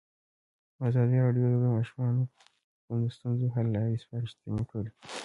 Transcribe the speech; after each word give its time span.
ازادي 0.87 1.17
راډیو 1.25 1.47
د 1.51 1.55
د 1.63 1.65
ماشومانو 1.75 2.21
حقونه 2.79 3.01
د 3.03 3.07
ستونزو 3.15 3.47
حل 3.53 3.67
لارې 3.75 4.01
سپارښتنې 4.03 4.63
کړي. 4.71 4.91